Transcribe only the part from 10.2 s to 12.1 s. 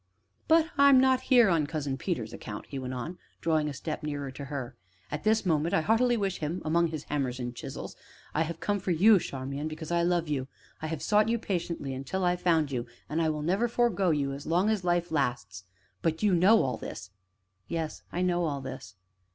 you. I have sought you patiently